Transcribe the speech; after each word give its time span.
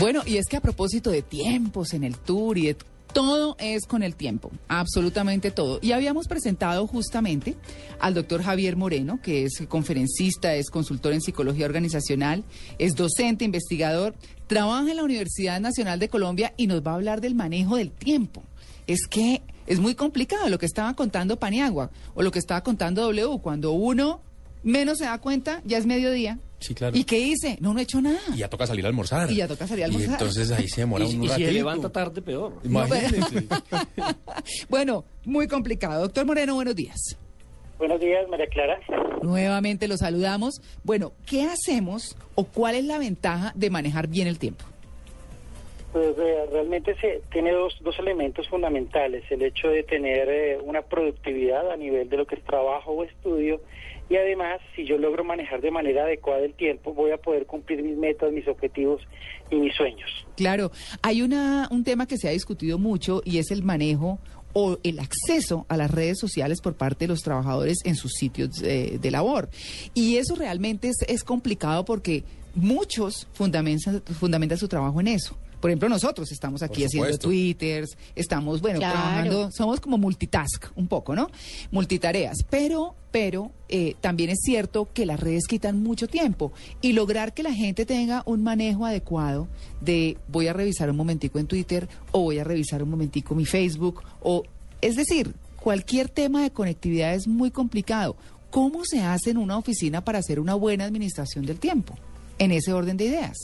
Bueno, 0.00 0.22
y 0.24 0.38
es 0.38 0.46
que 0.46 0.56
a 0.56 0.62
propósito 0.62 1.10
de 1.10 1.20
tiempos 1.20 1.92
en 1.92 2.04
el 2.04 2.16
tour 2.16 2.56
y 2.56 2.68
de 2.68 2.76
todo 3.12 3.54
es 3.58 3.84
con 3.84 4.02
el 4.02 4.14
tiempo, 4.14 4.50
absolutamente 4.66 5.50
todo. 5.50 5.78
Y 5.82 5.92
habíamos 5.92 6.26
presentado 6.26 6.86
justamente 6.86 7.54
al 7.98 8.14
doctor 8.14 8.42
Javier 8.42 8.76
Moreno, 8.76 9.20
que 9.22 9.44
es 9.44 9.62
conferencista, 9.68 10.54
es 10.54 10.70
consultor 10.70 11.12
en 11.12 11.20
psicología 11.20 11.66
organizacional, 11.66 12.44
es 12.78 12.94
docente, 12.94 13.44
investigador, 13.44 14.14
trabaja 14.46 14.90
en 14.90 14.96
la 14.96 15.04
Universidad 15.04 15.60
Nacional 15.60 15.98
de 15.98 16.08
Colombia 16.08 16.54
y 16.56 16.66
nos 16.66 16.80
va 16.80 16.92
a 16.92 16.94
hablar 16.94 17.20
del 17.20 17.34
manejo 17.34 17.76
del 17.76 17.90
tiempo. 17.90 18.42
Es 18.86 19.06
que 19.06 19.42
es 19.66 19.80
muy 19.80 19.94
complicado 19.94 20.48
lo 20.48 20.58
que 20.58 20.64
estaba 20.64 20.94
contando 20.94 21.38
Paniagua 21.38 21.90
o 22.14 22.22
lo 22.22 22.30
que 22.30 22.38
estaba 22.38 22.62
contando 22.62 23.02
W. 23.02 23.38
Cuando 23.42 23.72
uno 23.72 24.22
menos 24.62 24.96
se 24.96 25.04
da 25.04 25.18
cuenta, 25.18 25.60
ya 25.66 25.76
es 25.76 25.84
mediodía. 25.84 26.38
Sí, 26.60 26.74
claro. 26.74 26.96
¿Y 26.96 27.04
qué 27.04 27.18
hice? 27.18 27.56
No, 27.60 27.72
no 27.72 27.80
he 27.80 27.82
hecho 27.82 28.00
nada. 28.00 28.18
Y 28.34 28.38
ya 28.38 28.48
toca 28.50 28.66
salir 28.66 28.84
a 28.84 28.88
almorzar. 28.88 29.30
Y 29.30 29.36
ya 29.36 29.48
toca 29.48 29.66
salir 29.66 29.84
a 29.84 29.88
Y 29.88 29.90
almorzar. 29.90 30.12
entonces 30.12 30.50
ahí 30.52 30.68
se 30.68 30.82
demora 30.82 31.04
Y, 31.04 31.16
un 31.16 31.24
y 31.24 31.26
si 31.26 31.28
ratito. 31.32 31.48
se 31.48 31.52
levanta 31.54 31.88
tarde, 31.90 32.22
peor. 32.22 32.52
Imagínese. 32.62 33.46
Bueno, 34.68 35.04
muy 35.24 35.46
complicado. 35.48 36.02
Doctor 36.02 36.26
Moreno, 36.26 36.54
buenos 36.54 36.76
días. 36.76 37.16
Buenos 37.78 37.98
días, 38.00 38.28
María 38.28 38.46
Clara. 38.48 38.78
Nuevamente 39.22 39.88
lo 39.88 39.96
saludamos. 39.96 40.60
Bueno, 40.84 41.12
¿qué 41.26 41.44
hacemos 41.44 42.16
o 42.34 42.44
cuál 42.44 42.74
es 42.74 42.84
la 42.84 42.98
ventaja 42.98 43.52
de 43.56 43.70
manejar 43.70 44.06
bien 44.06 44.26
el 44.28 44.38
tiempo? 44.38 44.64
Pues 45.92 46.16
eh, 46.18 46.46
realmente 46.52 46.94
se 47.00 47.20
tiene 47.32 47.50
dos, 47.52 47.76
dos 47.80 47.98
elementos 47.98 48.48
fundamentales. 48.48 49.24
El 49.30 49.42
hecho 49.42 49.68
de 49.68 49.82
tener 49.82 50.28
eh, 50.28 50.58
una 50.62 50.82
productividad 50.82 51.70
a 51.70 51.76
nivel 51.76 52.08
de 52.08 52.16
lo 52.16 52.26
que 52.26 52.36
es 52.36 52.44
trabajo 52.44 52.92
o 52.92 53.04
estudio. 53.04 53.60
Y 54.08 54.16
además, 54.16 54.60
si 54.74 54.84
yo 54.84 54.98
logro 54.98 55.24
manejar 55.24 55.60
de 55.60 55.70
manera 55.70 56.02
adecuada 56.02 56.44
el 56.44 56.54
tiempo, 56.54 56.92
voy 56.92 57.10
a 57.12 57.16
poder 57.16 57.46
cumplir 57.46 57.82
mis 57.82 57.96
metas, 57.96 58.32
mis 58.32 58.46
objetivos 58.46 59.02
y 59.50 59.56
mis 59.56 59.74
sueños. 59.74 60.08
Claro, 60.36 60.70
hay 61.02 61.22
una, 61.22 61.68
un 61.70 61.84
tema 61.84 62.06
que 62.06 62.18
se 62.18 62.28
ha 62.28 62.32
discutido 62.32 62.78
mucho 62.78 63.22
y 63.24 63.38
es 63.38 63.50
el 63.50 63.62
manejo 63.62 64.18
o 64.52 64.78
el 64.82 64.98
acceso 64.98 65.64
a 65.68 65.76
las 65.76 65.92
redes 65.92 66.18
sociales 66.18 66.60
por 66.60 66.76
parte 66.76 67.04
de 67.04 67.08
los 67.08 67.22
trabajadores 67.22 67.78
en 67.84 67.94
sus 67.94 68.12
sitios 68.14 68.60
de 68.60 69.10
labor. 69.12 69.48
Y 69.94 70.16
eso 70.16 70.34
realmente 70.34 70.88
es, 70.88 71.02
es 71.06 71.22
complicado 71.22 71.84
porque 71.84 72.24
muchos 72.56 73.28
fundamentan, 73.32 74.02
fundamentan 74.02 74.58
su 74.58 74.66
trabajo 74.66 75.00
en 75.00 75.08
eso. 75.08 75.36
Por 75.60 75.70
ejemplo, 75.70 75.88
nosotros 75.88 76.32
estamos 76.32 76.62
aquí 76.62 76.84
haciendo 76.84 77.18
twitters, 77.18 77.96
estamos, 78.14 78.60
bueno, 78.60 78.78
Claro. 78.78 78.94
trabajando, 78.94 79.50
somos 79.50 79.80
como 79.80 79.98
multitask 79.98 80.66
un 80.74 80.88
poco, 80.88 81.14
¿no? 81.14 81.28
Multitareas. 81.70 82.38
Pero, 82.48 82.94
pero 83.10 83.50
eh, 83.68 83.94
también 84.00 84.30
es 84.30 84.38
cierto 84.42 84.88
que 84.92 85.04
las 85.06 85.20
redes 85.20 85.46
quitan 85.46 85.82
mucho 85.82 86.08
tiempo 86.08 86.52
y 86.80 86.92
lograr 86.92 87.34
que 87.34 87.42
la 87.42 87.52
gente 87.52 87.84
tenga 87.84 88.22
un 88.26 88.42
manejo 88.42 88.86
adecuado 88.86 89.48
de 89.80 90.16
voy 90.28 90.46
a 90.48 90.52
revisar 90.52 90.88
un 90.90 90.96
momentico 90.96 91.38
en 91.38 91.46
Twitter 91.46 91.88
o 92.12 92.22
voy 92.22 92.38
a 92.38 92.44
revisar 92.44 92.82
un 92.82 92.90
momentico 92.90 93.34
mi 93.34 93.44
Facebook 93.44 94.02
o, 94.22 94.42
es 94.80 94.96
decir, 94.96 95.34
cualquier 95.60 96.08
tema 96.08 96.42
de 96.42 96.50
conectividad 96.50 97.14
es 97.14 97.28
muy 97.28 97.50
complicado. 97.50 98.16
¿Cómo 98.50 98.84
se 98.84 99.02
hace 99.02 99.30
en 99.30 99.36
una 99.36 99.58
oficina 99.58 100.02
para 100.04 100.18
hacer 100.18 100.40
una 100.40 100.54
buena 100.54 100.84
administración 100.84 101.44
del 101.44 101.58
tiempo? 101.60 101.94
En 102.38 102.50
ese 102.50 102.72
orden 102.72 102.96
de 102.96 103.04
ideas. 103.04 103.36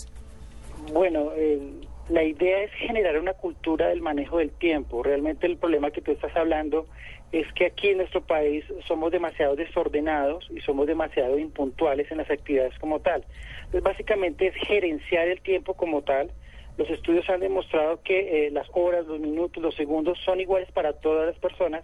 Bueno, 0.92 1.30
eh, 1.36 1.60
la 2.08 2.22
idea 2.22 2.62
es 2.62 2.70
generar 2.72 3.18
una 3.18 3.34
cultura 3.34 3.88
del 3.88 4.00
manejo 4.00 4.38
del 4.38 4.50
tiempo. 4.50 5.02
Realmente 5.02 5.46
el 5.46 5.56
problema 5.56 5.90
que 5.90 6.00
tú 6.00 6.12
estás 6.12 6.34
hablando 6.36 6.86
es 7.32 7.52
que 7.54 7.66
aquí 7.66 7.88
en 7.88 7.98
nuestro 7.98 8.20
país 8.20 8.64
somos 8.86 9.10
demasiado 9.10 9.56
desordenados 9.56 10.46
y 10.54 10.60
somos 10.60 10.86
demasiado 10.86 11.38
impuntuales 11.38 12.10
en 12.10 12.18
las 12.18 12.30
actividades 12.30 12.78
como 12.78 13.00
tal. 13.00 13.24
Entonces, 13.64 13.82
básicamente 13.82 14.46
es 14.46 14.54
gerenciar 14.54 15.26
el 15.26 15.40
tiempo 15.40 15.74
como 15.74 16.02
tal. 16.02 16.30
Los 16.78 16.88
estudios 16.90 17.28
han 17.28 17.40
demostrado 17.40 18.00
que 18.02 18.46
eh, 18.46 18.50
las 18.50 18.68
horas, 18.72 19.06
los 19.06 19.18
minutos, 19.18 19.62
los 19.62 19.74
segundos 19.74 20.18
son 20.24 20.40
iguales 20.40 20.70
para 20.72 20.92
todas 20.92 21.26
las 21.26 21.38
personas, 21.38 21.82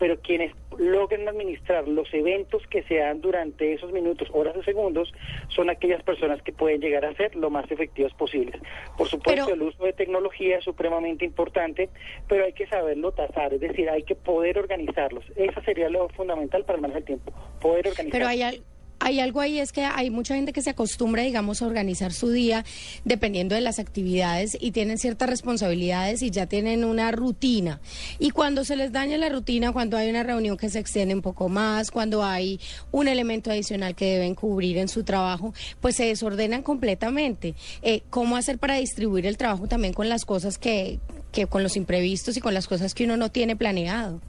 pero 0.00 0.18
quienes 0.20 0.52
logran 0.78 1.28
administrar 1.28 1.86
los 1.86 2.12
eventos 2.14 2.66
que 2.68 2.82
se 2.84 2.96
dan 2.96 3.20
durante 3.20 3.74
esos 3.74 3.92
minutos, 3.92 4.28
horas 4.32 4.56
o 4.56 4.62
segundos, 4.64 5.12
son 5.48 5.68
aquellas 5.68 6.02
personas 6.02 6.40
que 6.42 6.52
pueden 6.52 6.80
llegar 6.80 7.04
a 7.04 7.14
ser 7.14 7.36
lo 7.36 7.50
más 7.50 7.70
efectivas 7.70 8.12
posibles. 8.14 8.60
Por 8.96 9.06
supuesto, 9.06 9.44
Pero- 9.44 9.54
el 9.54 9.62
uso 9.62 9.84
de 9.84 9.92
tecnología 9.92 10.56
es 10.56 10.64
supremamente 10.64 11.26
importante, 11.26 11.90
pero 12.26 12.46
hay 12.46 12.54
que 12.54 12.66
saberlo 12.66 13.12
tasar, 13.12 13.52
es 13.52 13.60
decir, 13.60 13.90
hay 13.90 14.02
que 14.02 14.14
poder 14.16 14.58
organizarlos. 14.58 15.24
Eso 15.36 15.60
sería 15.62 15.90
lo 15.90 16.08
fundamental 16.08 16.64
para 16.64 16.76
el 16.76 16.80
manejo 16.80 16.96
del 17.00 17.04
tiempo, 17.06 17.32
poder 17.60 17.86
organizarlos. 17.88 18.12
Pero 18.12 18.26
hay, 18.26 18.42
al- 18.42 18.64
hay 19.00 19.18
algo 19.18 19.40
ahí, 19.40 19.58
es 19.58 19.72
que 19.72 19.82
hay 19.82 20.10
mucha 20.10 20.34
gente 20.34 20.52
que 20.52 20.62
se 20.62 20.70
acostumbra, 20.70 21.22
digamos, 21.22 21.62
a 21.62 21.66
organizar 21.66 22.12
su 22.12 22.28
día 22.28 22.64
dependiendo 23.04 23.54
de 23.54 23.62
las 23.62 23.78
actividades 23.78 24.56
y 24.60 24.72
tienen 24.72 24.98
ciertas 24.98 25.28
responsabilidades 25.28 26.22
y 26.22 26.30
ya 26.30 26.46
tienen 26.46 26.84
una 26.84 27.10
rutina. 27.10 27.80
Y 28.18 28.30
cuando 28.30 28.64
se 28.64 28.76
les 28.76 28.92
daña 28.92 29.16
la 29.16 29.30
rutina, 29.30 29.72
cuando 29.72 29.96
hay 29.96 30.10
una 30.10 30.22
reunión 30.22 30.56
que 30.56 30.68
se 30.68 30.78
extiende 30.78 31.14
un 31.14 31.22
poco 31.22 31.48
más, 31.48 31.90
cuando 31.90 32.22
hay 32.22 32.60
un 32.92 33.08
elemento 33.08 33.50
adicional 33.50 33.94
que 33.94 34.04
deben 34.04 34.34
cubrir 34.34 34.76
en 34.76 34.88
su 34.88 35.02
trabajo, 35.02 35.54
pues 35.80 35.96
se 35.96 36.04
desordenan 36.04 36.62
completamente. 36.62 37.54
Eh, 37.82 38.02
¿Cómo 38.10 38.36
hacer 38.36 38.58
para 38.58 38.76
distribuir 38.76 39.26
el 39.26 39.38
trabajo 39.38 39.66
también 39.66 39.94
con 39.94 40.08
las 40.10 40.26
cosas 40.26 40.58
que, 40.58 40.98
que, 41.32 41.46
con 41.46 41.62
los 41.62 41.76
imprevistos 41.76 42.36
y 42.36 42.40
con 42.40 42.52
las 42.52 42.68
cosas 42.68 42.94
que 42.94 43.04
uno 43.04 43.16
no 43.16 43.30
tiene 43.30 43.56
planeado? 43.56 44.20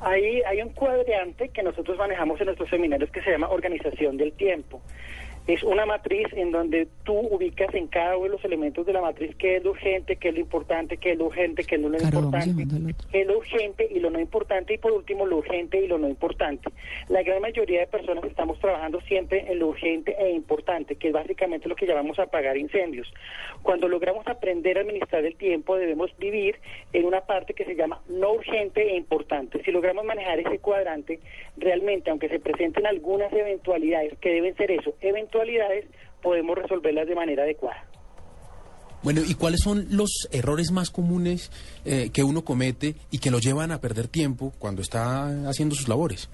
Hay, 0.00 0.42
hay 0.42 0.62
un 0.62 0.70
cuadrante 0.70 1.48
que 1.48 1.62
nosotros 1.62 1.96
manejamos 1.98 2.38
en 2.40 2.46
nuestros 2.46 2.68
seminarios 2.68 3.10
que 3.10 3.22
se 3.22 3.30
llama 3.30 3.48
organización 3.48 4.16
del 4.16 4.32
tiempo. 4.32 4.80
Es 5.46 5.62
una 5.62 5.86
matriz 5.86 6.26
en 6.32 6.50
donde 6.50 6.88
tú 7.04 7.14
ubicas 7.14 7.72
en 7.72 7.86
cada 7.86 8.16
uno 8.16 8.24
de 8.24 8.30
los 8.30 8.44
elementos 8.44 8.84
de 8.84 8.92
la 8.92 9.00
matriz 9.00 9.36
qué 9.36 9.56
es 9.56 9.64
lo 9.64 9.70
urgente, 9.70 10.16
qué 10.16 10.30
es 10.30 10.34
lo 10.34 10.40
importante, 10.40 10.96
qué 10.96 11.12
es 11.12 11.18
lo 11.18 11.26
urgente, 11.26 11.62
qué 11.62 11.76
es 11.76 11.80
lo 11.80 11.88
no 11.88 11.98
Claro, 11.98 12.18
importante, 12.18 12.66
qué 13.12 13.20
es 13.20 13.26
lo 13.28 13.38
urgente 13.38 13.88
y 13.88 14.00
lo 14.00 14.10
no 14.10 14.18
importante 14.18 14.74
y 14.74 14.78
por 14.78 14.90
último 14.90 15.24
lo 15.24 15.36
urgente 15.36 15.80
y 15.80 15.86
lo 15.86 15.98
no 15.98 16.08
importante. 16.08 16.68
La 17.08 17.22
gran 17.22 17.40
mayoría 17.40 17.78
de 17.78 17.86
personas 17.86 18.24
estamos 18.24 18.58
trabajando 18.58 19.00
siempre 19.02 19.44
en 19.48 19.60
lo 19.60 19.68
urgente 19.68 20.16
e 20.18 20.32
importante, 20.32 20.96
que 20.96 21.08
es 21.08 21.12
básicamente 21.12 21.68
lo 21.68 21.76
que 21.76 21.86
llamamos 21.86 22.18
apagar 22.18 22.56
incendios. 22.56 23.14
Cuando 23.62 23.86
logramos 23.86 24.26
aprender 24.26 24.78
a 24.78 24.80
administrar 24.80 25.24
el 25.24 25.36
tiempo 25.36 25.76
debemos 25.76 26.10
vivir 26.18 26.56
en 26.92 27.04
una 27.04 27.20
parte 27.20 27.54
que 27.54 27.64
se 27.64 27.76
llama 27.76 28.00
no 28.08 28.32
urgente 28.32 28.82
e 28.82 28.96
importante. 28.96 29.62
Si 29.62 29.70
logramos 29.70 30.04
manejar 30.04 30.40
ese 30.40 30.58
cuadrante, 30.58 31.20
realmente, 31.56 32.10
aunque 32.10 32.28
se 32.28 32.40
presenten 32.40 32.84
algunas 32.84 33.32
eventualidades 33.32 34.18
que 34.18 34.30
deben 34.30 34.56
ser 34.56 34.72
eso, 34.72 34.94
eventualidades, 35.00 35.35
podemos 36.22 36.56
resolverlas 36.56 37.06
de 37.06 37.14
manera 37.14 37.42
adecuada. 37.42 37.84
Bueno, 39.02 39.22
¿y 39.24 39.34
cuáles 39.34 39.60
son 39.60 39.86
los 39.90 40.28
errores 40.32 40.72
más 40.72 40.90
comunes 40.90 41.52
eh, 41.84 42.10
que 42.12 42.24
uno 42.24 42.44
comete 42.44 42.96
y 43.10 43.18
que 43.18 43.30
lo 43.30 43.38
llevan 43.38 43.70
a 43.70 43.80
perder 43.80 44.08
tiempo 44.08 44.52
cuando 44.58 44.82
está 44.82 45.48
haciendo 45.48 45.74
sus 45.74 45.88
labores? 45.88 46.28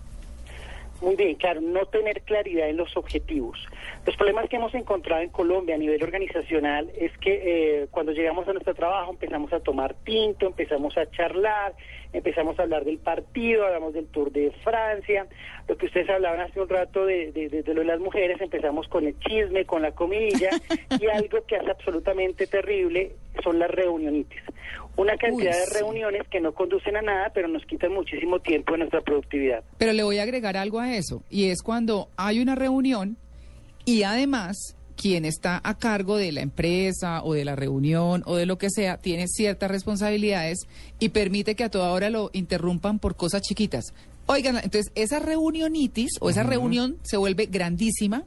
Muy 1.02 1.16
bien, 1.16 1.34
claro, 1.34 1.60
no 1.60 1.84
tener 1.86 2.22
claridad 2.22 2.68
en 2.68 2.76
los 2.76 2.96
objetivos. 2.96 3.58
Los 4.06 4.16
problemas 4.16 4.48
que 4.48 4.54
hemos 4.56 4.72
encontrado 4.74 5.20
en 5.20 5.30
Colombia 5.30 5.74
a 5.74 5.78
nivel 5.78 6.00
organizacional 6.02 6.90
es 6.96 7.10
que 7.18 7.82
eh, 7.82 7.86
cuando 7.90 8.12
llegamos 8.12 8.46
a 8.46 8.52
nuestro 8.52 8.72
trabajo 8.74 9.10
empezamos 9.10 9.52
a 9.52 9.58
tomar 9.58 9.94
tinto, 10.04 10.46
empezamos 10.46 10.96
a 10.96 11.10
charlar, 11.10 11.74
empezamos 12.12 12.56
a 12.58 12.62
hablar 12.62 12.84
del 12.84 12.98
partido, 12.98 13.66
hablamos 13.66 13.94
del 13.94 14.06
Tour 14.06 14.30
de 14.30 14.52
Francia, 14.62 15.26
lo 15.66 15.76
que 15.76 15.86
ustedes 15.86 16.08
hablaban 16.08 16.40
hace 16.40 16.60
un 16.60 16.68
rato 16.68 17.04
de, 17.04 17.32
de- 17.32 17.48
de- 17.48 17.62
de 17.64 17.74
lo 17.74 17.80
de 17.80 17.86
las 17.88 17.98
mujeres, 18.00 18.40
empezamos 18.40 18.86
con 18.86 19.04
el 19.04 19.18
chisme, 19.18 19.64
con 19.64 19.82
la 19.82 19.90
comidilla, 19.92 20.50
y 21.00 21.06
algo 21.08 21.44
que 21.46 21.56
hace 21.56 21.70
absolutamente 21.70 22.46
terrible 22.46 23.12
son 23.42 23.58
las 23.58 23.70
reunionitis. 23.72 24.40
Una 24.96 25.16
cantidad 25.16 25.52
Uy, 25.54 25.58
de 25.60 25.66
sí. 25.66 25.74
reuniones 25.74 26.22
que 26.30 26.40
no 26.40 26.52
conducen 26.52 26.96
a 26.96 27.02
nada, 27.02 27.30
pero 27.34 27.48
nos 27.48 27.64
quitan 27.64 27.92
muchísimo 27.92 28.40
tiempo 28.40 28.72
de 28.72 28.78
nuestra 28.78 29.00
productividad. 29.00 29.64
Pero 29.78 29.92
le 29.92 30.02
voy 30.02 30.18
a 30.18 30.22
agregar 30.22 30.56
algo 30.56 30.80
a 30.80 30.94
eso, 30.94 31.22
y 31.30 31.46
es 31.46 31.62
cuando 31.62 32.08
hay 32.16 32.40
una 32.40 32.54
reunión 32.54 33.16
y 33.84 34.02
además 34.02 34.76
quien 34.96 35.24
está 35.24 35.60
a 35.64 35.76
cargo 35.78 36.16
de 36.16 36.30
la 36.32 36.42
empresa 36.42 37.24
o 37.24 37.34
de 37.34 37.44
la 37.44 37.56
reunión 37.56 38.22
o 38.26 38.36
de 38.36 38.46
lo 38.46 38.58
que 38.58 38.70
sea 38.70 38.98
tiene 38.98 39.26
ciertas 39.26 39.70
responsabilidades 39.70 40.68
y 40.98 41.08
permite 41.08 41.56
que 41.56 41.64
a 41.64 41.70
toda 41.70 41.90
hora 41.90 42.10
lo 42.10 42.30
interrumpan 42.32 42.98
por 42.98 43.16
cosas 43.16 43.42
chiquitas. 43.42 43.94
Oigan, 44.26 44.56
entonces 44.56 44.92
esa 44.94 45.18
reunionitis 45.18 46.12
o 46.20 46.30
esa 46.30 46.44
reunión 46.44 46.98
se 47.02 47.16
vuelve 47.16 47.46
grandísima 47.46 48.24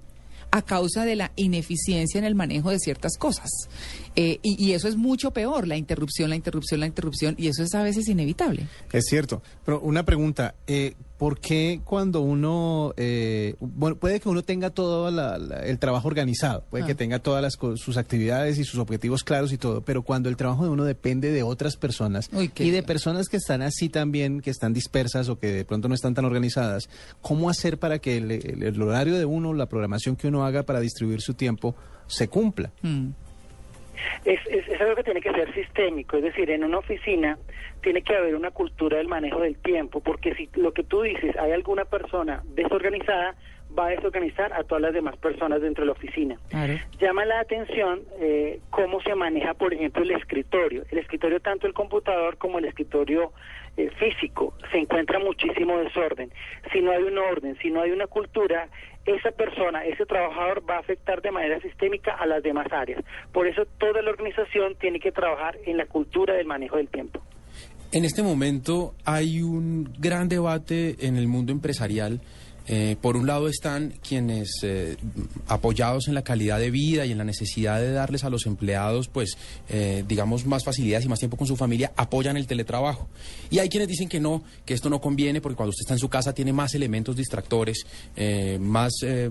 a 0.52 0.62
causa 0.62 1.06
de 1.06 1.16
la 1.16 1.32
ineficiencia 1.36 2.18
en 2.18 2.26
el 2.26 2.36
manejo 2.36 2.70
de 2.70 2.80
ciertas 2.80 3.18
cosas. 3.18 3.50
Eh, 4.16 4.40
y, 4.44 4.64
y 4.64 4.72
eso 4.74 4.88
es 4.88 4.96
mucho 4.96 5.32
peor, 5.32 5.68
la 5.68 5.76
interrupción, 5.78 6.30
la 6.30 6.36
interrupción, 6.38 6.80
la 6.80 6.86
interrupción, 6.88 7.36
y 7.38 7.48
eso 7.48 7.64
es 7.64 7.76
a 7.76 7.84
veces 7.84 8.08
inevitable. 8.08 8.68
Es 8.94 9.06
cierto. 9.10 9.42
Pero 9.66 9.82
una 9.82 10.04
pregunta, 10.04 10.56
eh, 10.68 10.94
¿por 11.18 11.40
qué 11.40 11.82
cuando 11.84 12.22
uno, 12.22 12.94
eh, 12.96 13.56
bueno, 13.60 13.98
puede 13.98 14.20
que 14.22 14.30
uno 14.30 14.42
tenga 14.44 14.70
todo 14.70 15.12
la- 15.12 15.38
la- 15.38 15.66
el 15.66 15.80
trabajo 15.80 16.08
organizado, 16.08 16.64
puede 16.70 16.86
Ah. 16.86 16.88
que 16.88 16.96
tenga 16.96 17.20
todas 17.20 17.42
las, 17.42 17.54
sus 17.80 17.98
actividades 17.98 18.58
y 18.58 18.64
sus 18.64 18.80
objetivos 18.80 19.24
claros 19.26 19.52
y 19.52 19.58
todo, 19.58 19.82
pero 19.82 20.02
cuando 20.04 20.30
el 20.30 20.38
trabajo 20.38 20.64
de 20.64 20.70
uno 20.70 20.86
depende 20.86 21.32
de 21.32 21.44
otras 21.44 21.76
personas 21.76 22.30
Uy, 22.32 22.52
y 22.58 22.70
de 22.70 22.84
personas 22.84 23.28
que 23.28 23.38
están 23.38 23.62
así 23.62 23.90
también, 23.90 24.40
que 24.42 24.50
están 24.50 24.72
dispersas 24.74 25.28
o 25.30 25.38
que 25.40 25.48
de 25.52 25.66
pronto 25.66 25.88
no 25.90 25.96
están 25.96 26.14
tan 26.14 26.24
organizadas, 26.26 26.88
¿cómo 27.22 27.50
hacer 27.50 27.78
para 27.80 28.00
que 28.00 28.18
el, 28.18 28.32
el- 28.32 28.64
el 28.64 28.82
horario 28.82 29.18
de 29.18 29.26
uno, 29.26 29.54
la 29.54 29.66
programación 29.68 30.16
que 30.16 30.28
uno 30.30 30.46
haga 30.46 30.64
para 30.64 30.80
distribuir 30.80 31.20
su 31.22 31.34
tiempo, 31.34 31.76
se 32.08 32.28
cumpla? 32.30 32.72
Mm. 32.82 33.10
Es, 34.24 34.40
es, 34.48 34.68
es 34.68 34.82
algo 34.82 34.96
que 34.96 35.04
tiene 35.04 35.22
que 35.22 35.32
ser 35.32 35.54
sistémico, 35.54 36.18
es 36.18 36.24
decir, 36.24 36.50
en 36.50 36.64
una 36.64 36.80
oficina 36.80 37.38
tiene 37.82 38.02
que 38.02 38.16
haber 38.16 38.36
una 38.36 38.52
cultura 38.52 38.98
del 38.98 39.08
manejo 39.08 39.42
del 39.42 39.58
tiempo, 39.58 40.00
porque 40.00 40.34
si 40.36 40.50
lo 40.56 40.74
que 40.74 40.84
tú 40.84 41.04
dices, 41.04 41.36
hay 41.38 41.52
alguna 41.52 41.86
persona 41.86 42.42
desorganizada, 42.56 43.36
va 43.78 43.88
a 43.88 43.90
desorganizar 43.90 44.54
a 44.54 44.64
todas 44.64 44.82
las 44.82 44.94
demás 44.94 45.18
personas 45.18 45.62
dentro 45.62 45.84
de 45.84 45.88
la 45.88 45.92
oficina. 45.92 46.40
Claro. 46.50 46.74
Llama 47.00 47.26
la 47.26 47.40
atención 47.40 48.02
eh, 48.20 48.60
cómo 48.70 49.02
se 49.02 49.16
maneja, 49.16 49.54
por 49.54 49.74
ejemplo, 49.74 50.04
el 50.04 50.12
escritorio. 50.12 50.84
El 50.92 51.00
escritorio, 51.00 51.40
tanto 51.40 51.68
el 51.68 51.74
computador 51.74 52.38
como 52.38 52.60
el 52.60 52.66
escritorio 52.66 53.34
eh, 53.78 53.90
físico, 54.00 54.54
se 54.72 54.78
encuentra 54.80 55.20
muchísimo 55.20 55.78
desorden. 55.78 56.32
Si 56.72 56.82
no 56.82 56.92
hay 56.92 57.04
un 57.04 57.18
orden, 57.18 57.58
si 57.62 57.70
no 57.70 57.82
hay 57.82 57.92
una 57.92 58.08
cultura, 58.08 58.70
esa 59.06 59.32
persona, 59.32 59.86
ese 59.86 60.06
trabajador 60.06 60.64
va 60.68 60.78
a 60.78 60.80
afectar 60.80 61.22
de 61.22 61.32
manera 61.32 61.60
sistémica 61.62 62.16
a 62.16 62.26
las 62.26 62.42
demás 62.42 62.68
áreas. 62.72 63.04
Por 63.32 63.48
eso 63.48 63.66
toda 63.78 64.02
la 64.02 64.10
organización 64.10 64.76
tiene 64.76 65.00
que 65.00 65.12
trabajar 65.12 65.58
en 65.66 65.78
la 65.78 65.86
cultura 65.86 66.34
del 66.34 66.48
manejo 66.48 66.78
del 66.78 66.88
tiempo. 66.90 67.22
En 67.92 68.04
este 68.04 68.24
momento 68.24 68.94
hay 69.06 69.42
un 69.42 69.94
gran 70.00 70.28
debate 70.28 70.96
en 71.06 71.18
el 71.18 71.28
mundo 71.28 71.52
empresarial. 71.52 72.20
Eh, 72.68 72.96
por 73.02 73.16
un 73.16 73.28
lado 73.28 73.48
están 73.48 73.94
quienes 74.08 74.50
eh, 74.64 74.98
apoyados 75.48 76.08
en 76.08 76.14
la 76.14 76.24
calidad 76.24 76.60
de 76.60 76.72
vida 76.72 77.06
y 77.06 77.12
en 77.12 77.18
la 77.18 77.24
necesidad 77.24 77.80
de 77.80 77.92
darles 77.92 78.24
a 78.24 78.30
los 78.30 78.46
empleados, 78.46 79.08
pues, 79.08 79.38
eh, 79.70 80.04
digamos, 80.08 80.46
más 80.46 80.64
facilidades 80.64 81.06
y 81.06 81.10
más 81.10 81.20
tiempo 81.20 81.38
con 81.38 81.48
su 81.48 81.56
familia, 81.56 81.92
apoyan 81.96 82.38
el 82.38 82.48
teletrabajo. 82.48 83.08
Y 83.50 83.60
hay 83.60 83.70
quienes 83.70 83.88
dicen 83.88 84.10
que 84.10 84.20
no, 84.20 84.44
que 84.66 84.74
esto 84.74 84.90
no 84.90 85.02
conviene 85.02 85.42
porque 85.42 85.56
cuando 85.56 85.70
usted 85.70 85.84
está 85.84 85.94
en 85.94 86.00
su 86.00 86.10
casa 86.10 86.34
tiene 86.34 86.54
más 86.54 86.74
elementos 86.74 87.16
distractores, 87.16 87.86
eh, 88.16 88.58
más, 88.60 88.94
eh, 89.04 89.30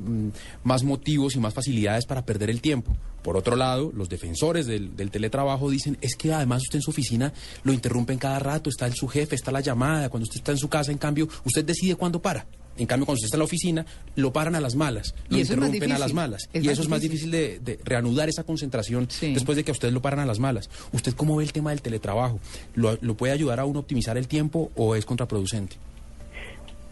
más 0.62 0.84
motivos 0.84 1.34
y 1.34 1.40
más 1.40 1.54
facilidades 1.54 2.06
para 2.06 2.24
perder 2.24 2.50
el 2.50 2.60
tiempo. 2.60 2.96
Por 3.22 3.36
otro 3.36 3.56
lado, 3.56 3.90
los 3.94 4.08
defensores 4.08 4.66
del, 4.66 4.92
teletrabajo 5.10 5.70
dicen, 5.70 5.96
es 6.02 6.14
que 6.14 6.32
además 6.32 6.62
usted 6.62 6.78
en 6.78 6.82
su 6.82 6.90
oficina 6.90 7.32
lo 7.62 7.72
interrumpen 7.72 8.18
cada 8.18 8.38
rato, 8.38 8.68
está 8.68 8.86
el 8.86 8.94
su 8.94 9.08
jefe, 9.08 9.34
está 9.34 9.50
la 9.50 9.60
llamada, 9.60 10.10
cuando 10.10 10.24
usted 10.24 10.36
está 10.38 10.52
en 10.52 10.58
su 10.58 10.68
casa, 10.68 10.92
en 10.92 10.98
cambio, 10.98 11.28
usted 11.44 11.64
decide 11.64 11.96
cuándo 11.96 12.20
para. 12.20 12.46
En 12.76 12.86
cambio, 12.86 13.06
cuando 13.06 13.16
usted 13.16 13.26
está 13.26 13.36
en 13.36 13.40
la 13.40 13.44
oficina, 13.44 13.86
lo 14.16 14.32
paran 14.32 14.54
a 14.56 14.60
las 14.60 14.74
malas, 14.74 15.14
lo 15.28 15.38
interrumpen 15.38 15.92
a 15.92 15.98
las 15.98 16.12
malas. 16.12 16.48
es 16.52 16.64
y 16.64 16.68
eso 16.68 16.82
es 16.82 16.88
más 16.88 17.00
difícil. 17.00 17.30
difícil 17.30 17.60
de, 17.64 17.74
de 17.76 17.80
reanudar 17.84 18.28
esa 18.28 18.44
concentración 18.44 19.08
Sí. 19.10 19.32
después 19.34 19.56
de 19.56 19.64
que 19.64 19.70
a 19.70 19.72
usted 19.72 19.92
lo 19.92 20.02
paran 20.02 20.20
a 20.20 20.26
las 20.26 20.38
malas. 20.40 20.68
¿Usted 20.92 21.12
cómo 21.14 21.36
ve 21.36 21.44
el 21.44 21.52
tema 21.52 21.70
del 21.70 21.82
teletrabajo? 21.82 22.40
¿Lo, 22.74 22.98
lo 23.00 23.14
puede 23.14 23.32
ayudar 23.32 23.60
a 23.60 23.64
uno 23.64 23.78
a 23.78 23.82
optimizar 23.82 24.18
el 24.18 24.26
tiempo 24.28 24.70
o 24.74 24.96
es 24.96 25.04
contraproducente? 25.06 25.76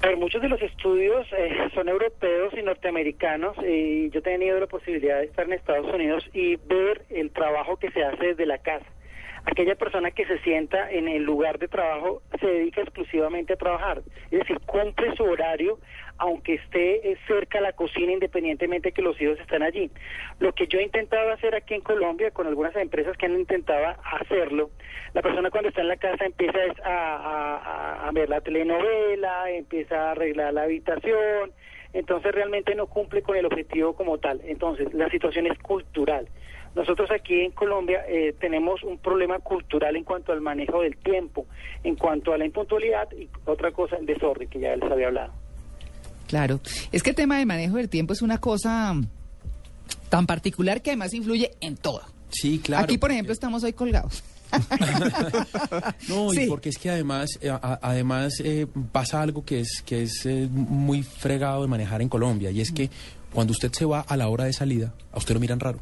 Pero 0.01 0.17
muchos 0.19 0.43
de 0.43 0.49
los 0.49 0.61
estudios 0.61 1.27
eh, 1.39 1.51
son 1.75 1.89
europeos 1.89 2.53
y 2.59 2.63
norteamericanos 2.63 3.57
y 3.59 4.11
yo 4.11 4.19
he 4.19 4.23
tenido 4.23 4.59
la 4.59 4.67
posibilidad 4.67 5.19
de 5.19 5.27
estar 5.27 5.47
en 5.47 5.53
Estados 5.53 5.87
Unidos 5.95 6.25
y 6.35 6.57
ver 6.57 7.05
el 7.11 7.31
trabajo 7.31 7.77
que 7.77 7.89
se 7.93 8.03
hace 8.03 8.27
desde 8.29 8.45
la 8.47 8.59
casa. 8.59 8.87
Aquella 9.45 9.75
persona 9.75 10.13
que 10.13 10.25
se 10.25 10.39
sienta 10.39 10.91
en 10.91 11.09
el 11.09 11.25
lugar 11.25 11.59
de 11.59 11.67
trabajo 11.67 12.23
se 12.41 12.47
dedica 12.47 12.81
exclusivamente 12.83 13.55
a 13.55 13.57
trabajar, 13.57 14.03
es 14.31 14.39
decir, 14.39 14.61
cumple 14.67 15.15
su 15.17 15.25
horario 15.25 15.79
aunque 16.19 16.55
esté 16.55 17.11
eh, 17.11 17.19
cerca 17.27 17.59
a 17.59 17.63
la 17.63 17.73
cocina 17.73 18.13
independientemente 18.13 18.89
de 18.91 18.93
que 18.93 19.03
los 19.03 19.21
hijos 19.21 19.41
están 19.41 19.63
allí. 19.65 19.91
Lo 20.39 20.53
que 20.53 20.69
yo 20.69 20.79
he 20.79 20.85
intentado 20.85 21.33
hacer 21.33 21.55
aquí 21.57 21.75
en 21.75 21.81
Colombia 21.81 22.31
con 22.31 22.47
algunas 22.47 22.77
empresas 22.77 23.17
que 23.17 23.27
han 23.27 23.33
intentado 23.33 23.97
hacerlo, 24.21 24.71
la 25.15 25.23
persona 25.23 25.51
cuando 25.51 25.71
está 25.71 25.81
en 25.81 25.89
la 25.89 25.97
casa 25.97 26.25
empieza 26.25 26.59
a- 26.85 27.17
a- 27.17 28.09
a 28.09 28.13
ver 28.13 28.29
la 28.29 28.41
telenovela, 28.41 29.51
empieza 29.51 30.09
a 30.09 30.11
arreglar 30.13 30.55
la 30.55 30.63
habitación, 30.63 31.53
entonces 31.93 32.33
realmente 32.33 32.75
no 32.75 32.87
cumple 32.87 33.23
con 33.23 33.37
el 33.37 33.47
objetivo 33.47 33.95
como 33.95 34.19
tal. 34.19 34.41
Entonces 34.45 34.93
la 34.95 35.09
situación 35.11 35.47
es 35.47 35.59
cultural. 35.59 36.29
Nosotros 36.75 37.11
aquí 37.11 37.41
en 37.41 37.51
Colombia 37.53 38.03
eh, 38.09 38.35
tenemos 38.41 38.83
un 38.83 38.97
problema 38.97 39.39
cultural 39.41 39.95
en 39.95 40.05
cuanto 40.05 40.33
al 40.33 40.41
manejo 40.41 40.81
del 40.81 40.97
tiempo, 40.97 41.47
en 41.85 41.97
cuanto 41.97 42.33
a 42.33 42.39
la 42.39 42.47
impuntualidad 42.47 43.09
y 43.13 43.29
otra 43.45 43.73
cosa, 43.73 43.97
el 43.97 44.07
desorden, 44.07 44.49
que 44.49 44.59
ya 44.59 44.75
les 44.75 44.91
había 44.91 45.09
hablado. 45.09 45.33
Claro. 46.29 46.61
Es 46.91 47.03
que 47.03 47.11
el 47.11 47.17
tema 47.17 47.37
de 47.37 47.45
manejo 47.45 47.77
del 47.77 47.91
tiempo 47.91 48.15
es 48.15 48.23
una 48.23 48.39
cosa 48.39 48.95
tan 50.09 50.27
particular 50.27 50.81
que 50.81 50.91
además 50.91 51.13
influye 51.13 51.51
en 51.61 51.77
todo. 51.77 52.01
Sí, 52.33 52.59
claro. 52.59 52.85
Aquí, 52.85 52.99
por 52.99 53.11
ejemplo, 53.13 53.33
estamos 53.33 53.63
hoy 53.63 53.73
colgados. 53.73 54.23
No, 56.09 56.31
Sí. 56.31 56.43
y 56.43 56.47
porque 56.47 56.69
es 56.69 56.79
que 56.79 56.91
además, 56.91 57.31
eh, 57.41 57.51
a- 57.51 57.79
además 57.83 58.35
eh, 58.45 58.67
pasa 58.93 59.23
algo 59.23 59.45
que 59.45 59.61
es, 59.61 59.83
que 59.85 60.03
es 60.03 60.27
eh, 60.27 60.49
muy 60.51 61.03
fregado 61.03 61.63
de 61.63 61.69
manejar 61.69 62.03
en 62.03 62.09
Colombia, 62.09 62.51
y 62.51 62.61
es 62.61 62.73
que 62.73 62.91
cuando 63.33 63.53
usted 63.53 63.73
se 63.73 63.85
va 63.85 64.01
a 64.01 64.17
la 64.17 64.29
hora 64.29 64.45
de 64.45 64.53
salida, 64.53 64.93
a 65.13 65.19
usted 65.19 65.35
lo 65.35 65.41
miran 65.41 65.61
raro. 65.61 65.81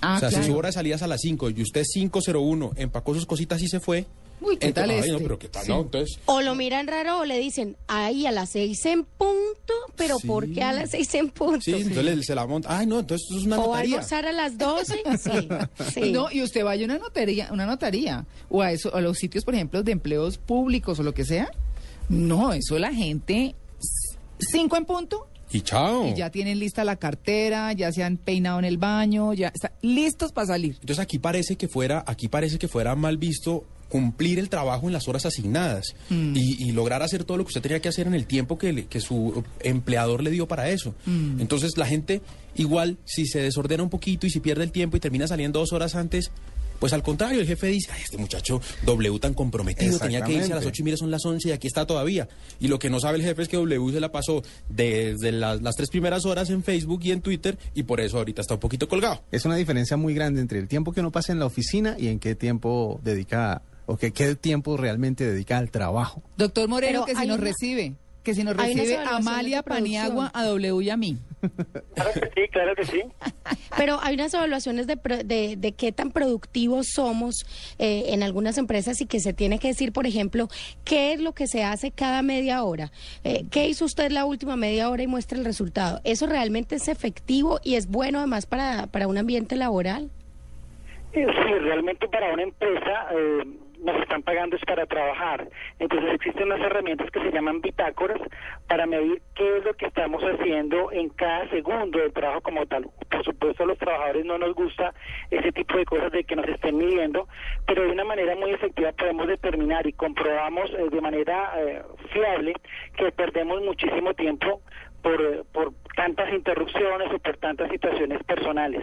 Ah, 0.00 0.16
o 0.16 0.20
sea, 0.20 0.30
si 0.30 0.42
su 0.42 0.56
hora 0.56 0.68
de 0.68 0.72
salida 0.72 0.96
es 0.96 1.02
a 1.02 1.06
las 1.06 1.20
5 1.20 1.50
y 1.50 1.62
usted 1.62 1.82
5.01 1.84 2.72
empacó 2.76 3.14
sus 3.14 3.26
cositas 3.26 3.62
y 3.62 3.68
se 3.68 3.78
fue. 3.78 4.06
Uy, 4.40 4.56
¿qué 4.56 4.72
tal 4.72 4.90
entonces, 4.90 5.04
ay, 5.04 5.10
este? 5.10 5.12
no, 5.12 5.18
pero 5.28 5.38
qué 5.38 5.48
tal, 5.48 5.62
Sí. 5.64 5.70
no, 5.70 5.80
entonces... 5.82 6.18
O 6.26 6.40
lo 6.40 6.56
miran 6.56 6.88
raro 6.88 7.20
o 7.20 7.24
le 7.24 7.38
dicen, 7.38 7.76
ay, 7.86 8.26
a 8.26 8.32
las 8.32 8.50
seis 8.50 8.84
en 8.86 9.04
punto, 9.04 9.31
pero 10.02 10.18
Sí. 10.18 10.26
¿por 10.26 10.50
qué 10.52 10.62
a 10.62 10.72
las 10.72 10.90
seis 10.90 11.14
en 11.14 11.30
punto? 11.30 11.60
Sí, 11.60 11.72
entonces 11.74 12.04
le- 12.04 12.22
se 12.22 12.34
la 12.34 12.46
monta. 12.46 12.76
Ay, 12.76 12.86
no, 12.86 13.00
entonces 13.00 13.26
eso 13.30 13.38
es 13.40 13.46
una 13.46 13.56
o 13.58 13.60
va 13.60 13.64
a 13.64 13.68
notaría. 13.68 13.94
almorzar 13.96 14.26
a 14.26 14.32
las 14.32 14.58
doce, 14.58 15.02
sí, 15.18 15.48
sí. 15.94 16.12
No, 16.12 16.30
y 16.30 16.42
usted 16.42 16.64
vaya 16.64 16.82
a 16.82 16.84
una 16.86 16.98
notaría, 16.98 17.48
una 17.52 17.66
notaría, 17.66 18.26
o 18.48 18.62
a 18.62 18.72
eso, 18.72 18.94
a 18.94 19.00
los 19.00 19.18
sitios, 19.18 19.44
por 19.44 19.54
ejemplo, 19.54 19.82
de 19.82 19.92
empleos 19.92 20.38
públicos 20.38 20.98
o 20.98 21.02
lo 21.02 21.14
que 21.14 21.24
sea. 21.24 21.50
No, 22.08 22.52
eso 22.52 22.78
la 22.78 22.92
gente 22.92 23.54
cinco 24.38 24.76
en 24.76 24.84
punto 24.84 25.28
Y 25.52 25.60
chao. 25.60 26.08
y 26.08 26.14
ya 26.14 26.30
tienen 26.30 26.58
lista 26.58 26.82
la 26.84 26.96
cartera, 26.96 27.72
ya 27.72 27.92
se 27.92 28.02
han 28.02 28.16
peinado 28.16 28.58
en 28.58 28.64
el 28.64 28.78
baño, 28.78 29.32
ya 29.34 29.48
están 29.48 29.72
listos 29.82 30.32
para 30.32 30.46
salir. 30.48 30.72
Entonces 30.80 30.98
aquí 30.98 31.18
parece 31.18 31.56
que 31.56 31.68
fuera, 31.68 32.02
aquí 32.06 32.28
parece 32.28 32.58
que 32.58 32.68
fuera 32.68 32.94
mal 32.96 33.18
visto 33.18 33.64
cumplir 33.92 34.38
el 34.38 34.48
trabajo 34.48 34.86
en 34.86 34.94
las 34.94 35.06
horas 35.06 35.26
asignadas 35.26 35.84
Mm. 36.08 36.34
y, 36.34 36.68
y 36.68 36.72
lograr 36.72 37.02
hacer 37.02 37.24
todo 37.24 37.36
lo 37.36 37.44
que 37.44 37.48
usted 37.48 37.60
tenía 37.60 37.80
que 37.80 37.90
hacer 37.90 38.06
en 38.06 38.14
el 38.14 38.24
tiempo 38.26 38.56
que, 38.56 38.72
le- 38.72 38.86
que 38.86 39.00
su 39.02 39.44
empleador 39.60 40.22
le 40.22 40.30
dio 40.30 40.48
para 40.48 40.70
eso. 40.70 40.94
Mm. 41.04 41.40
Entonces 41.42 41.76
la 41.76 41.84
gente 41.84 42.22
igual 42.54 42.96
si 43.04 43.26
se 43.26 43.40
desordena 43.40 43.82
un 43.82 43.90
poquito 43.90 44.26
y 44.26 44.30
si 44.30 44.40
pierde 44.40 44.64
el 44.64 44.72
tiempo 44.72 44.96
y 44.96 45.00
termina 45.00 45.26
saliendo 45.28 45.58
dos 45.60 45.74
horas 45.74 45.94
antes, 45.94 46.30
pues 46.80 46.92
al 46.94 47.02
contrario, 47.02 47.40
el 47.40 47.46
jefe 47.46 47.66
dice, 47.68 47.90
"Ay, 47.92 48.00
este 48.02 48.16
muchacho 48.18 48.60
W 48.86 49.18
tan 49.20 49.34
comprometido, 49.34 49.98
tenía 50.00 50.22
que 50.24 50.32
irse 50.32 50.46
a 50.52 50.56
las 50.56 50.64
Exactamente. 50.64 50.68
ocho 50.68 50.82
y 50.82 50.84
mira 50.84 50.96
son 50.96 51.10
las 51.12 51.24
once 51.26 51.48
y 51.50 51.52
aquí 51.52 51.66
está 51.68 51.86
todavía. 51.86 52.28
Y 52.60 52.68
lo 52.68 52.78
que 52.80 52.88
no 52.90 52.98
sabe 52.98 53.18
el 53.18 53.22
jefe 53.24 53.42
es 53.42 53.48
que 53.48 53.56
W 53.58 53.92
se 53.92 54.00
la 54.00 54.10
pasó 54.10 54.42
desde 54.68 55.30
las, 55.32 55.62
las 55.62 55.76
tres 55.76 55.90
primeras 55.90 56.24
horas 56.24 56.50
en 56.50 56.64
Facebook 56.64 57.00
y 57.04 57.12
en 57.12 57.20
Twitter 57.20 57.56
y 57.74 57.82
por 57.84 58.00
eso 58.00 58.16
ahorita 58.18 58.40
está 58.40 58.54
un 58.54 58.60
poquito 58.60 58.88
colgado. 58.88 59.22
Es 59.30 59.44
una 59.44 59.54
diferencia 59.56 59.96
muy 59.96 60.12
grande 60.14 60.40
entre 60.40 60.58
el 60.58 60.66
tiempo 60.66 60.92
que 60.92 61.00
uno 61.00 61.12
pasa 61.12 61.32
en 61.32 61.38
la 61.38 61.46
oficina 61.46 61.94
y 61.98 62.08
en 62.08 62.18
qué 62.18 62.34
tiempo 62.34 63.00
dedica, 63.04 63.62
o 63.86 63.96
que 63.96 64.12
qué 64.12 64.34
tiempo 64.36 64.76
realmente 64.76 65.24
dedica 65.26 65.58
al 65.58 65.70
trabajo. 65.70 66.22
Doctor 66.36 66.68
Moreno, 66.68 67.04
Pero 67.04 67.06
que 67.06 67.20
si 67.22 67.26
nos 67.28 67.38
una- 67.38 67.46
recibe, 67.46 67.92
que 68.22 68.34
si 68.34 68.44
nos 68.44 68.56
recibe 68.56 68.96
Amalia. 68.98 69.62
Paniagua 69.62 70.30
a 70.32 70.44
W 70.44 70.82
y 70.84 70.90
a 70.90 70.96
mí. 70.96 71.18
Claro 71.94 72.12
que 72.14 72.30
sí, 72.36 72.48
claro 72.52 72.74
que 72.76 72.84
sí. 72.84 73.02
Pero 73.76 73.98
hay 74.00 74.14
unas 74.14 74.32
evaluaciones 74.32 74.86
de, 74.86 74.96
pro- 74.96 75.24
de, 75.24 75.56
de 75.56 75.72
qué 75.72 75.90
tan 75.90 76.12
productivos 76.12 76.86
somos 76.94 77.34
eh, 77.80 78.04
en 78.10 78.22
algunas 78.22 78.58
empresas 78.58 79.00
y 79.00 79.06
que 79.06 79.18
se 79.18 79.32
tiene 79.32 79.58
que 79.58 79.68
decir, 79.68 79.92
por 79.92 80.06
ejemplo, 80.06 80.48
qué 80.84 81.12
es 81.14 81.20
lo 81.20 81.32
que 81.32 81.48
se 81.48 81.64
hace 81.64 81.90
cada 81.90 82.22
media 82.22 82.62
hora. 82.62 82.92
Eh, 83.24 83.44
¿Qué 83.50 83.66
hizo 83.66 83.84
usted 83.86 84.12
la 84.12 84.24
última 84.24 84.54
media 84.56 84.88
hora 84.88 85.02
y 85.02 85.06
muestra 85.08 85.36
el 85.38 85.44
resultado? 85.44 86.00
¿Eso 86.04 86.26
realmente 86.26 86.76
es 86.76 86.86
efectivo 86.86 87.58
y 87.64 87.74
es 87.74 87.88
bueno 87.88 88.18
además 88.18 88.46
para, 88.46 88.86
para 88.86 89.08
un 89.08 89.18
ambiente 89.18 89.56
laboral? 89.56 90.10
Eh, 91.12 91.26
Sí, 91.26 91.52
realmente 91.60 92.06
para 92.08 92.32
una 92.32 92.42
empresa 92.44 93.06
eh, 93.12 93.44
nos 93.82 94.00
están 94.02 94.22
pagando 94.22 94.51
es 94.51 94.51
para 94.66 94.86
trabajar. 94.86 95.48
Entonces 95.78 96.14
existen 96.14 96.44
unas 96.44 96.60
herramientas 96.60 97.10
que 97.10 97.20
se 97.20 97.30
llaman 97.30 97.60
bitácoras 97.60 98.20
para 98.68 98.86
medir 98.86 99.22
qué 99.34 99.58
es 99.58 99.64
lo 99.64 99.74
que 99.74 99.86
estamos 99.86 100.22
haciendo 100.22 100.92
en 100.92 101.08
cada 101.10 101.48
segundo 101.50 101.98
del 101.98 102.12
trabajo 102.12 102.40
como 102.40 102.66
tal. 102.66 102.88
Por 103.10 103.24
supuesto 103.24 103.62
a 103.62 103.66
los 103.66 103.78
trabajadores 103.78 104.24
no 104.24 104.38
nos 104.38 104.54
gusta 104.54 104.94
ese 105.30 105.52
tipo 105.52 105.76
de 105.76 105.84
cosas 105.84 106.12
de 106.12 106.24
que 106.24 106.36
nos 106.36 106.48
estén 106.48 106.76
midiendo, 106.76 107.28
pero 107.66 107.82
de 107.82 107.92
una 107.92 108.04
manera 108.04 108.36
muy 108.36 108.50
efectiva 108.50 108.92
podemos 108.92 109.26
determinar 109.28 109.86
y 109.86 109.92
comprobamos 109.92 110.70
eh, 110.70 110.88
de 110.90 111.00
manera 111.00 111.52
eh, 111.58 111.82
fiable 112.12 112.54
que 112.96 113.12
perdemos 113.12 113.62
muchísimo 113.62 114.14
tiempo 114.14 114.60
por, 115.02 115.44
por 115.52 115.72
tantas 116.02 116.32
interrupciones 116.32 117.12
o 117.14 117.18
por 117.20 117.36
tantas 117.36 117.70
situaciones 117.70 118.20
personales. 118.24 118.82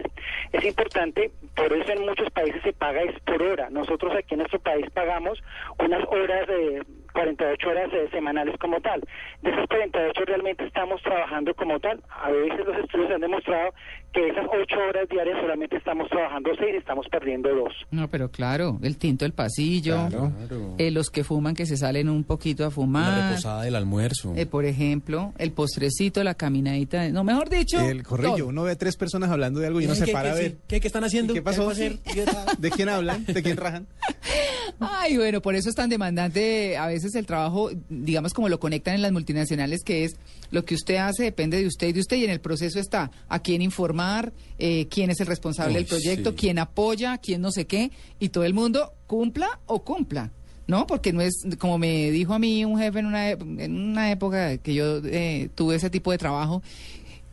Es 0.52 0.64
importante, 0.64 1.30
por 1.54 1.70
eso 1.70 1.92
en 1.92 2.06
muchos 2.06 2.30
países 2.30 2.62
se 2.62 2.72
paga 2.72 3.02
es 3.02 3.20
por 3.20 3.42
hora. 3.42 3.68
Nosotros 3.68 4.14
aquí 4.16 4.32
en 4.32 4.38
nuestro 4.38 4.58
país 4.58 4.86
pagamos 4.94 5.38
unas 5.78 6.02
horas 6.08 6.48
de 6.48 6.82
48 7.12 7.68
horas 7.68 7.90
eh, 7.92 8.08
semanales 8.10 8.56
como 8.60 8.80
tal. 8.80 9.00
De 9.42 9.50
esas 9.50 9.66
48 9.68 10.20
realmente 10.26 10.64
estamos 10.66 11.00
trabajando 11.02 11.54
como 11.54 11.78
tal. 11.80 12.00
A 12.10 12.30
veces 12.30 12.66
los 12.66 12.76
estudios 12.78 13.10
han 13.12 13.20
demostrado 13.20 13.72
que 14.12 14.28
esas 14.28 14.44
8 14.46 14.76
horas 14.88 15.08
diarias 15.08 15.36
solamente 15.40 15.76
estamos 15.76 16.08
trabajando 16.08 16.50
6 16.58 16.70
y 16.74 16.76
estamos 16.78 17.06
perdiendo 17.08 17.48
2. 17.54 17.72
No, 17.92 18.08
pero 18.08 18.28
claro, 18.30 18.78
el 18.82 18.96
tinto 18.98 19.24
del 19.24 19.32
pasillo, 19.32 20.08
Claro. 20.08 20.32
eh, 20.78 20.90
los 20.90 21.10
que 21.10 21.22
fuman 21.24 21.54
que 21.54 21.64
se 21.66 21.76
salen 21.76 22.08
un 22.08 22.24
poquito 22.24 22.64
a 22.64 22.66
La 22.66 22.70
fumar, 22.72 23.28
reposada 23.30 23.62
del 23.62 23.76
almuerzo. 23.76 24.32
eh, 24.36 24.46
por 24.46 24.64
ejemplo, 24.64 25.32
el 25.38 25.52
postrecito, 25.52 26.24
la 26.24 26.34
caminadita, 26.34 27.08
no, 27.10 27.22
mejor 27.24 27.48
dicho, 27.48 27.78
El 27.80 28.02
corrillo, 28.02 28.36
todo. 28.36 28.46
uno 28.48 28.62
ve 28.64 28.72
a 28.72 28.76
tres 28.76 28.96
personas 28.96 29.30
hablando 29.30 29.60
de 29.60 29.68
algo 29.68 29.80
y 29.80 29.84
uno 29.84 29.94
se 29.94 30.06
¿Qué, 30.06 30.12
para 30.12 30.32
a 30.32 30.34
ver. 30.34 30.50
sí? 30.52 30.56
¿Qué, 30.66 30.80
qué 30.80 30.86
están 30.88 31.04
haciendo? 31.04 31.32
¿Qué 31.34 31.42
pasó? 31.42 31.62
va 31.64 31.70
a 31.70 31.72
hacer? 31.72 31.98
¿Qué? 32.04 32.24
¿De 32.58 32.70
quién 32.70 32.88
hablan? 32.88 33.24
¿De 33.26 33.42
quién 33.42 33.56
rajan? 33.56 33.86
Ay, 34.80 35.16
bueno, 35.18 35.40
por 35.40 35.54
eso 35.54 35.68
es 35.68 35.74
tan 35.74 35.90
demandante 35.90 36.76
a 36.76 36.86
veces 36.86 36.99
el 37.04 37.26
trabajo, 37.26 37.70
digamos 37.88 38.32
como 38.32 38.48
lo 38.48 38.60
conectan 38.60 38.94
en 38.94 39.02
las 39.02 39.12
multinacionales, 39.12 39.82
que 39.82 40.04
es 40.04 40.16
lo 40.50 40.64
que 40.64 40.74
usted 40.74 40.96
hace 40.96 41.24
depende 41.24 41.58
de 41.58 41.66
usted 41.66 41.88
y 41.88 41.92
de 41.92 42.00
usted, 42.00 42.16
y 42.16 42.24
en 42.24 42.30
el 42.30 42.40
proceso 42.40 42.78
está 42.78 43.10
a 43.28 43.40
quién 43.40 43.62
informar, 43.62 44.32
eh, 44.58 44.86
quién 44.88 45.10
es 45.10 45.20
el 45.20 45.26
responsable 45.26 45.72
Uy, 45.72 45.78
del 45.80 45.86
proyecto, 45.86 46.30
sí. 46.30 46.36
quién 46.36 46.58
apoya, 46.58 47.18
quién 47.18 47.40
no 47.40 47.50
sé 47.50 47.66
qué, 47.66 47.90
y 48.18 48.28
todo 48.28 48.44
el 48.44 48.54
mundo 48.54 48.92
cumpla 49.06 49.60
o 49.66 49.82
cumpla. 49.84 50.32
¿No? 50.66 50.86
Porque 50.86 51.12
no 51.12 51.20
es, 51.20 51.32
como 51.58 51.78
me 51.78 52.12
dijo 52.12 52.32
a 52.32 52.38
mí 52.38 52.64
un 52.64 52.78
jefe 52.78 53.00
en 53.00 53.06
una, 53.06 53.30
en 53.30 53.74
una 53.74 54.12
época 54.12 54.56
que 54.58 54.72
yo 54.72 54.98
eh, 55.04 55.50
tuve 55.56 55.74
ese 55.74 55.90
tipo 55.90 56.12
de 56.12 56.18
trabajo, 56.18 56.62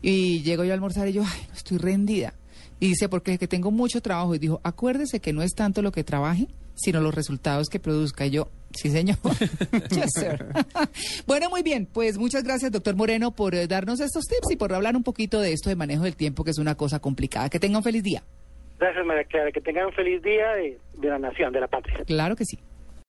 y 0.02 0.42
llego 0.42 0.64
yo 0.64 0.72
a 0.72 0.74
almorzar 0.74 1.08
y 1.08 1.14
yo, 1.14 1.24
ay, 1.24 1.42
estoy 1.56 1.78
rendida. 1.78 2.34
Y 2.80 2.90
dice, 2.90 3.10
porque 3.10 3.34
es 3.34 3.40
que 3.40 3.48
tengo 3.48 3.72
mucho 3.72 4.02
trabajo. 4.02 4.36
Y 4.36 4.40
dijo, 4.40 4.62
acuérdese 4.64 5.20
que 5.20 5.34
no 5.34 5.42
es 5.42 5.54
tanto 5.54 5.82
lo 5.82 5.92
que 5.92 6.04
trabaje, 6.04 6.48
sino 6.76 7.02
los 7.02 7.16
resultados 7.16 7.70
que 7.70 7.80
produzca. 7.80 8.26
Y 8.26 8.32
yo, 8.32 8.50
sí, 8.72 8.90
señor. 8.90 9.18
yes, 9.90 10.12
sir. 10.14 10.46
bueno, 11.26 11.50
muy 11.50 11.64
bien. 11.64 11.88
Pues 11.92 12.18
muchas 12.18 12.44
gracias, 12.44 12.72
doctor 12.72 12.96
Moreno, 12.96 13.32
por 13.32 13.56
eh, 13.56 13.68
darnos 13.68 14.00
estos 14.00 14.26
tips 14.26 14.52
y 14.52 14.56
por 14.58 14.74
hablar 14.74 14.96
un 14.96 15.04
poquito 15.04 15.42
de 15.42 15.54
esto 15.54 15.70
de 15.70 15.76
manejo 15.76 16.04
del 16.04 16.16
tiempo, 16.16 16.44
que 16.44 16.52
es 16.52 16.60
una 16.60 16.76
cosa 16.76 17.00
complicada. 17.00 17.50
Que 17.50 17.60
tenga 17.60 17.78
un 17.78 17.84
feliz 17.84 18.04
día. 18.04 18.24
Gracias, 18.80 19.06
María 19.06 19.24
Clara. 19.24 19.52
Que 19.52 19.62
tengan 19.62 19.88
un 19.88 19.94
feliz 19.94 20.22
día 20.22 20.52
de, 20.54 20.78
de 20.98 21.08
la 21.10 21.18
nación, 21.18 21.52
de 21.52 21.62
la 21.62 21.68
patria. 21.68 22.04
Claro 22.06 22.36
que 22.36 22.46
sí. 22.46 22.60